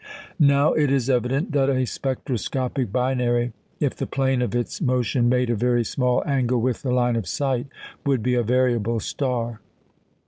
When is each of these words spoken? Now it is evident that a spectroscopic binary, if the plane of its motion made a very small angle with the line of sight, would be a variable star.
Now 0.39 0.73
it 0.73 0.91
is 0.91 1.11
evident 1.11 1.51
that 1.51 1.69
a 1.69 1.85
spectroscopic 1.85 2.91
binary, 2.91 3.53
if 3.79 3.95
the 3.95 4.07
plane 4.07 4.41
of 4.41 4.55
its 4.55 4.81
motion 4.81 5.29
made 5.29 5.51
a 5.51 5.55
very 5.55 5.83
small 5.83 6.23
angle 6.25 6.59
with 6.59 6.81
the 6.81 6.91
line 6.91 7.15
of 7.15 7.27
sight, 7.27 7.67
would 8.03 8.23
be 8.23 8.33
a 8.33 8.41
variable 8.41 8.99
star. 8.99 9.61